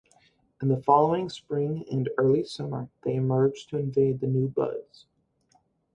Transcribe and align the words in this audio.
In 0.63 0.69
the 0.69 0.81
following 0.81 1.29
spring 1.29 1.85
and 1.91 2.09
early 2.17 2.43
summer 2.43 2.89
they 3.03 3.13
emerge 3.17 3.67
to 3.67 3.77
invade 3.77 4.19
the 4.19 4.25
new 4.25 4.47
buds. 4.47 5.05